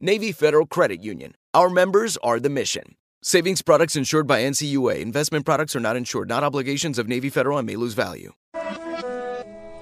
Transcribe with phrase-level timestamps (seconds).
[0.00, 1.34] Navy Federal Credit Union.
[1.54, 2.96] Our members are the mission.
[3.22, 5.00] Savings products insured by NCUA.
[5.00, 8.34] Investment products are not insured, not obligations of Navy Federal and may lose value.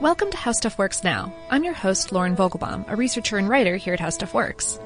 [0.00, 1.34] Welcome to How Stuff Works Now.
[1.50, 4.78] I'm your host, Lauren Vogelbaum, a researcher and writer here at How Stuff Works.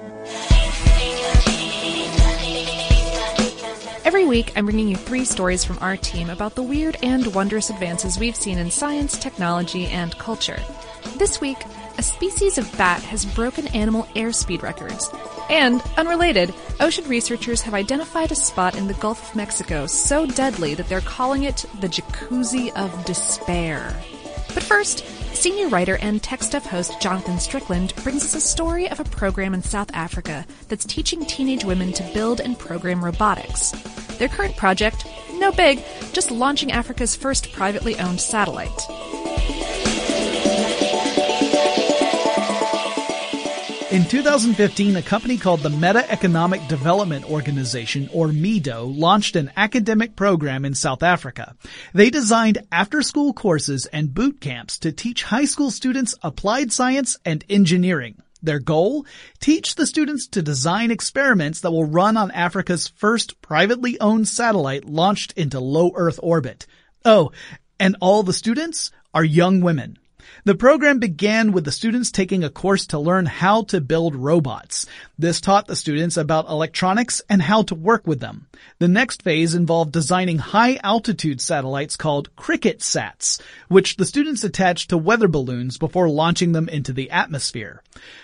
[4.06, 7.68] Every week, I'm bringing you three stories from our team about the weird and wondrous
[7.68, 10.58] advances we've seen in science, technology, and culture.
[11.16, 11.58] This week,
[11.98, 15.10] a species of bat has broken animal airspeed records.
[15.50, 20.74] And, unrelated, ocean researchers have identified a spot in the Gulf of Mexico so deadly
[20.74, 23.94] that they're calling it the Jacuzzi of Despair.
[24.54, 25.04] But first,
[25.34, 29.52] senior writer and Tech Stuff host Jonathan Strickland brings us a story of a program
[29.52, 33.72] in South Africa that's teaching teenage women to build and program robotics.
[34.18, 35.04] Their current project,
[35.34, 35.82] no big,
[36.12, 38.97] just launching Africa's first privately owned satellite.
[43.90, 50.14] In 2015, a company called the Meta Economic Development Organization, or MEDO, launched an academic
[50.14, 51.56] program in South Africa.
[51.94, 57.42] They designed after-school courses and boot camps to teach high school students applied science and
[57.48, 58.20] engineering.
[58.42, 59.06] Their goal?
[59.40, 64.84] Teach the students to design experiments that will run on Africa's first privately owned satellite
[64.84, 66.66] launched into low Earth orbit.
[67.06, 67.32] Oh,
[67.80, 69.98] and all the students are young women.
[70.48, 74.86] The program began with the students taking a course to learn how to build robots.
[75.18, 78.46] This taught the students about electronics and how to work with them.
[78.78, 84.88] The next phase involved designing high altitude satellites called cricket sats, which the students attached
[84.88, 87.82] to weather balloons before launching them into the atmosphere.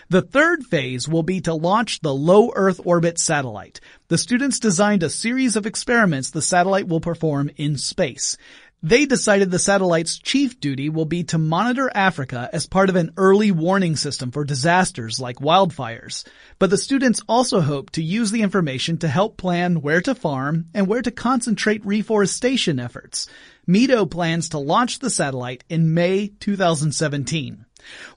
[0.08, 3.80] The third phase will be to launch the low Earth orbit satellite.
[4.08, 8.38] The students designed a series of experiments the satellite will perform in space.
[8.84, 13.12] They decided the satellite's chief duty will be to monitor Africa as part of an
[13.16, 16.26] early warning system for disasters like wildfires.
[16.58, 20.66] But the students also hope to use the information to help plan where to farm
[20.74, 23.26] and where to concentrate reforestation efforts.
[23.66, 27.63] MEDO plans to launch the satellite in May 2017.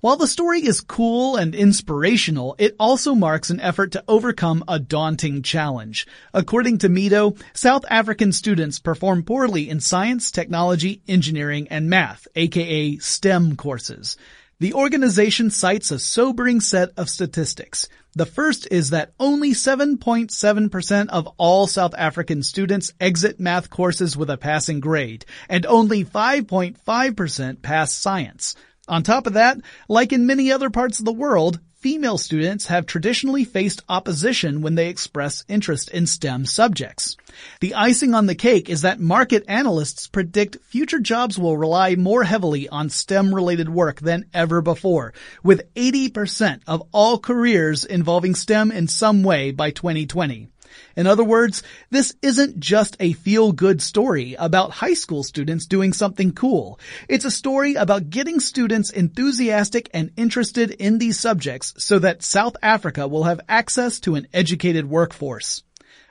[0.02, 4.80] While the story is cool and inspirational, it also marks an effort to overcome a
[4.80, 6.08] daunting challenge.
[6.34, 12.98] According to MEDO, South African students perform poorly in science, technology, engineering, and math, aka
[12.98, 14.18] STEM courses.
[14.60, 17.88] The organization cites a sobering set of statistics.
[18.16, 24.32] The first is that only 7.7% of all South African students exit math courses with
[24.32, 28.56] a passing grade, and only 5.5% pass science.
[28.88, 29.58] On top of that,
[29.90, 34.76] like in many other parts of the world, female students have traditionally faced opposition when
[34.76, 37.16] they express interest in STEM subjects.
[37.60, 42.24] The icing on the cake is that market analysts predict future jobs will rely more
[42.24, 45.14] heavily on STEM related work than ever before,
[45.44, 50.48] with 80% of all careers involving STEM in some way by 2020.
[50.96, 56.34] In other words, this isn't just a feel-good story about high school students doing something
[56.34, 56.80] cool.
[57.08, 62.56] It's a story about getting students enthusiastic and interested in these subjects so that South
[62.62, 65.64] Africa will have access to an educated workforce.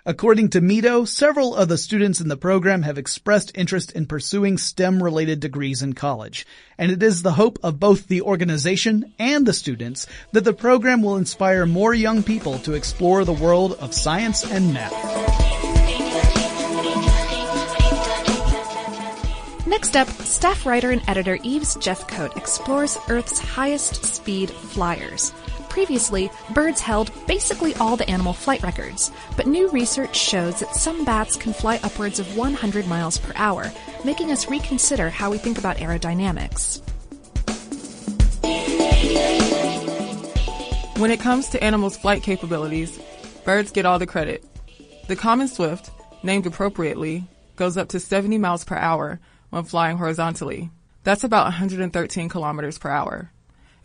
[0.08, 4.56] According to MEDO, several of the students in the program have expressed interest in pursuing
[4.56, 6.46] STEM-related degrees in college,
[6.78, 11.02] and it is the hope of both the organization and the students that the program
[11.02, 14.92] will inspire more young people to explore the world of science and math.
[19.66, 25.32] Next up, staff writer and editor Yves Jeffcoat explores Earth's highest speed flyers.
[25.76, 31.04] Previously, birds held basically all the animal flight records, but new research shows that some
[31.04, 33.70] bats can fly upwards of 100 miles per hour,
[34.02, 36.80] making us reconsider how we think about aerodynamics.
[40.98, 42.98] When it comes to animals' flight capabilities,
[43.44, 44.46] birds get all the credit.
[45.08, 45.90] The common swift,
[46.22, 49.20] named appropriately, goes up to 70 miles per hour
[49.50, 50.70] when flying horizontally.
[51.04, 53.30] That's about 113 kilometers per hour.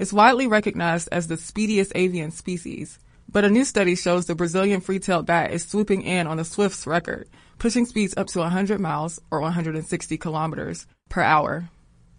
[0.01, 2.97] It's widely recognized as the speediest avian species,
[3.31, 6.87] but a new study shows the Brazilian free-tailed bat is swooping in on the Swift's
[6.87, 11.69] record, pushing speeds up to 100 miles or 160 kilometers per hour.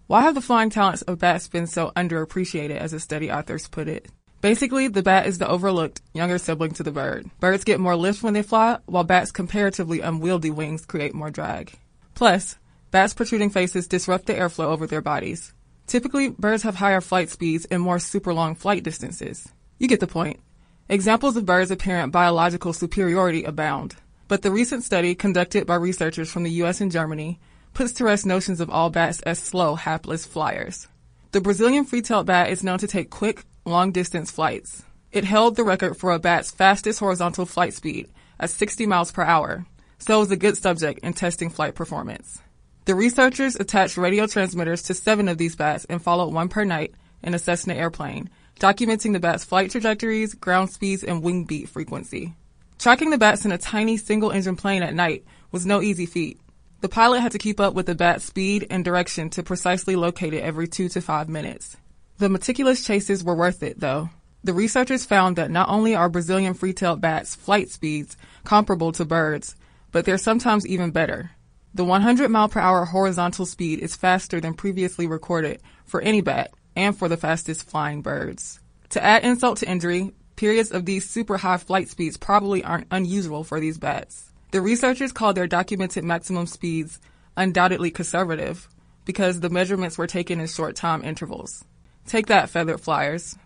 [0.06, 3.88] Why have the flying talents of bats been so underappreciated, as the study authors put
[3.88, 4.06] it?
[4.40, 7.28] Basically, the bat is the overlooked younger sibling to the bird.
[7.40, 11.72] Birds get more lift when they fly, while bats' comparatively unwieldy wings create more drag.
[12.14, 12.54] Plus,
[12.92, 15.52] bats' protruding faces disrupt the airflow over their bodies.
[15.92, 19.46] Typically, birds have higher flight speeds and more super long flight distances.
[19.78, 20.40] You get the point.
[20.88, 23.96] Examples of birds' apparent biological superiority abound.
[24.26, 27.38] But the recent study conducted by researchers from the US and Germany
[27.74, 30.88] puts to rest notions of all bats as slow, hapless flyers.
[31.32, 34.84] The Brazilian free-tailed bat is known to take quick, long-distance flights.
[35.10, 38.08] It held the record for a bat's fastest horizontal flight speed
[38.40, 39.66] at 60 miles per hour,
[39.98, 42.40] so it was a good subject in testing flight performance.
[42.84, 46.94] The researchers attached radio transmitters to seven of these bats and followed one per night
[47.22, 52.34] in a Cessna airplane, documenting the bat's flight trajectories, ground speeds, and wing beat frequency.
[52.80, 56.40] Tracking the bats in a tiny single-engine plane at night was no easy feat.
[56.80, 60.34] The pilot had to keep up with the bat's speed and direction to precisely locate
[60.34, 61.76] it every two to five minutes.
[62.18, 64.10] The meticulous chases were worth it, though.
[64.42, 69.54] The researchers found that not only are Brazilian free-tailed bats' flight speeds comparable to birds,
[69.92, 71.30] but they're sometimes even better.
[71.74, 76.52] The 100 mile per hour horizontal speed is faster than previously recorded for any bat
[76.76, 78.60] and for the fastest flying birds.
[78.90, 83.42] To add insult to injury, periods of these super high flight speeds probably aren't unusual
[83.42, 84.32] for these bats.
[84.50, 87.00] The researchers called their documented maximum speeds
[87.38, 88.68] undoubtedly conservative
[89.06, 91.64] because the measurements were taken in short time intervals.
[92.06, 93.38] Take that, feathered flyers.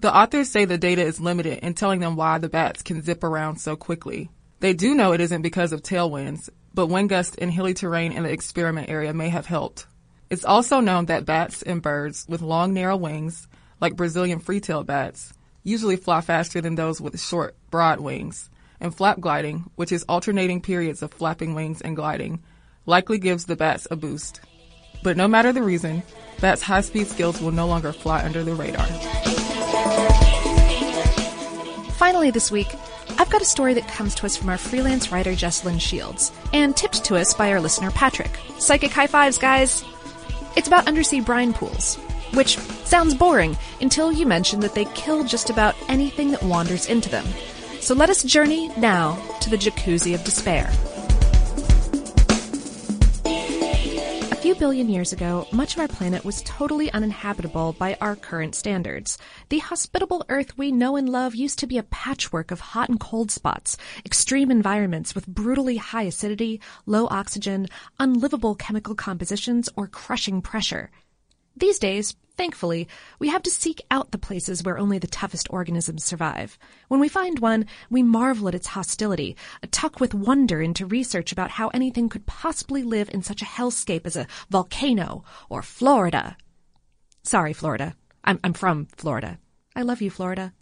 [0.00, 3.24] The authors say the data is limited in telling them why the bats can zip
[3.24, 4.28] around so quickly.
[4.60, 8.24] They do know it isn't because of tailwinds, but wind gusts in hilly terrain in
[8.24, 9.86] the experiment area may have helped.
[10.28, 13.46] It's also known that bats and birds with long, narrow wings,
[13.80, 15.32] like Brazilian free-tailed bats,
[15.62, 18.50] usually fly faster than those with short, broad wings,
[18.80, 22.42] and flap gliding, which is alternating periods of flapping wings and gliding,
[22.86, 24.40] likely gives the bats a boost.
[25.02, 26.02] But no matter the reason,
[26.40, 28.86] bats' high-speed skills will no longer fly under the radar.
[31.92, 32.68] Finally this week,
[33.16, 36.76] I've got a story that comes to us from our freelance writer Jesslyn Shields, and
[36.76, 38.38] tipped to us by our listener Patrick.
[38.58, 39.84] Psychic high fives, guys!
[40.56, 41.96] It's about undersea brine pools,
[42.34, 47.08] which sounds boring until you mention that they kill just about anything that wanders into
[47.08, 47.26] them.
[47.80, 50.70] So let us journey now to the jacuzzi of despair.
[54.54, 59.18] Few billion years ago, much of our planet was totally uninhabitable by our current standards.
[59.48, 63.00] The hospitable Earth we know and love used to be a patchwork of hot and
[63.00, 67.66] cold spots, extreme environments with brutally high acidity, low oxygen,
[67.98, 70.90] unlivable chemical compositions, or crushing pressure.
[71.56, 72.88] These days, thankfully,
[73.20, 76.58] we have to seek out the places where only the toughest organisms survive.
[76.88, 81.30] When we find one, we marvel at its hostility, a tuck with wonder into research
[81.30, 86.36] about how anything could possibly live in such a hellscape as a volcano or Florida.
[87.22, 87.94] Sorry, Florida.
[88.24, 89.38] I'm, I'm from Florida.
[89.76, 90.52] I love you, Florida.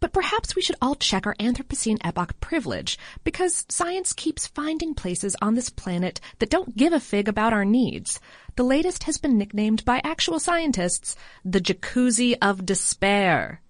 [0.00, 5.34] But perhaps we should all check our Anthropocene epoch privilege, because science keeps finding places
[5.42, 8.20] on this planet that don't give a fig about our needs.
[8.54, 13.60] The latest has been nicknamed by actual scientists the Jacuzzi of Despair.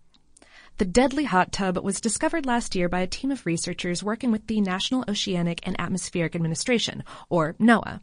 [0.76, 4.47] The deadly hot tub was discovered last year by a team of researchers working with
[4.47, 8.00] the National Oceanic and Atmospheric Administration, or NOAA.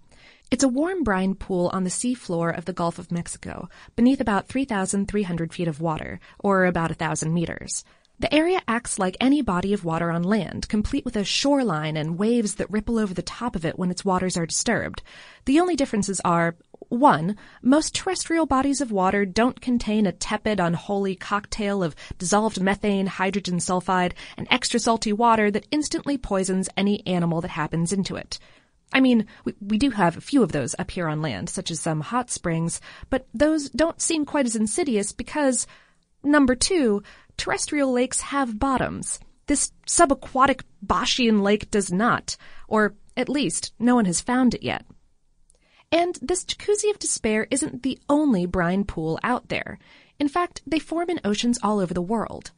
[0.52, 4.48] It's a warm brine pool on the seafloor of the Gulf of Mexico, beneath about
[4.48, 7.86] 3,300 feet of water, or about a thousand meters.
[8.18, 12.18] The area acts like any body of water on land, complete with a shoreline and
[12.18, 15.04] waves that ripple over the top of it when its waters are disturbed.
[15.46, 16.56] The only differences are
[16.90, 23.08] One, most terrestrial bodies of water don't contain a tepid, unholy cocktail of dissolved methane,
[23.08, 28.40] hydrogen sulfide, and extra salty water that instantly poisons any animal that happens into it.
[28.94, 31.72] I mean, we, we do have a few of those up here on land, such
[31.72, 32.80] as some hot springs,
[33.10, 35.68] but those don't seem quite as insidious because,
[36.26, 37.04] number two,
[37.38, 39.20] terrestrial lakes have bottoms.
[39.48, 42.36] This subaquatic Boschian lake does not,
[42.68, 44.86] or at least no one has found it yet.
[45.92, 49.78] And this jacuzzi of despair isn't the only brine pool out there.
[50.20, 52.52] In fact, they form in oceans all over the world.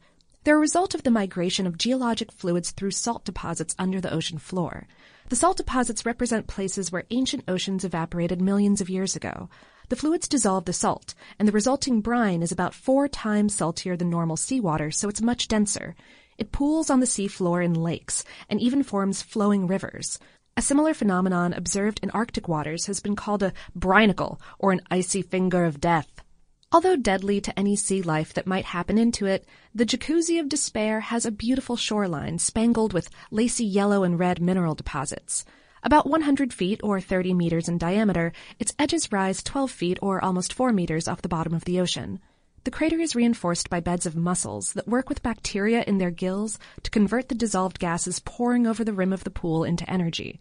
[0.44, 4.38] They're a result of the migration of geologic fluids through salt deposits under the ocean
[4.38, 4.86] floor.
[5.28, 9.50] The salt deposits represent places where ancient oceans evaporated millions of years ago.
[9.88, 14.10] The fluids dissolve the salt, and the resulting brine is about four times saltier than
[14.10, 15.96] normal seawater, so it's much denser.
[16.36, 20.18] It pools on the seafloor in lakes, and even forms flowing rivers.
[20.58, 25.22] A similar phenomenon observed in Arctic waters has been called a brinacle, or an icy
[25.22, 26.22] finger of death.
[26.70, 31.00] Although deadly to any sea life that might happen into it, the Jacuzzi of Despair
[31.00, 35.46] has a beautiful shoreline spangled with lacy yellow and red mineral deposits.
[35.82, 40.52] About 100 feet or 30 meters in diameter, its edges rise 12 feet or almost
[40.52, 42.20] 4 meters off the bottom of the ocean.
[42.64, 46.58] The crater is reinforced by beds of mussels that work with bacteria in their gills
[46.82, 50.40] to convert the dissolved gases pouring over the rim of the pool into energy.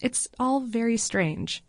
[0.00, 1.62] It's all very strange.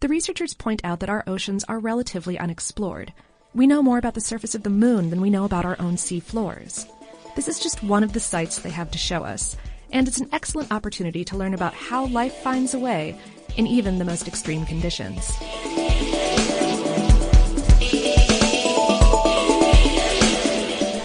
[0.00, 3.12] The researchers point out that our oceans are relatively unexplored.
[3.52, 5.96] We know more about the surface of the moon than we know about our own
[5.96, 6.86] sea floors.
[7.34, 9.56] This is just one of the sites they have to show us,
[9.92, 13.18] and it's an excellent opportunity to learn about how life finds a way
[13.56, 15.36] in even the most extreme conditions.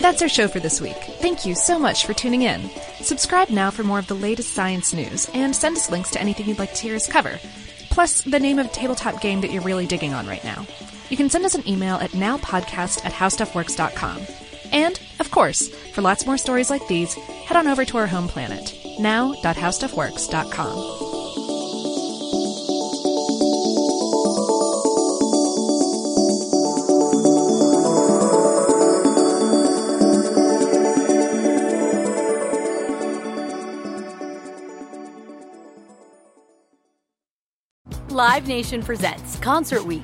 [0.02, 0.98] That's our show for this week.
[1.22, 2.70] Thank you so much for tuning in.
[3.02, 6.48] Subscribe now for more of the latest science news and send us links to anything
[6.48, 7.40] you'd like to hear us cover
[7.94, 10.66] plus the name of tabletop game that you're really digging on right now.
[11.10, 14.20] You can send us an email at nowpodcast at howstuffworks.com.
[14.72, 18.28] And, of course, for lots more stories like these, head on over to our home
[18.28, 21.04] planet, now.howstuffworks.com.
[38.14, 40.04] Live Nation presents Concert Week.